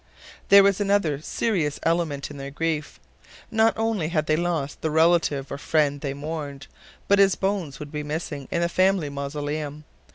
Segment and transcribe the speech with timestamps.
[0.49, 2.99] There was another serious element in their grief.
[3.51, 6.65] Not only had they lost the relative or friend they mourned,
[7.07, 9.83] but his bones would be missing in the family mausoleum.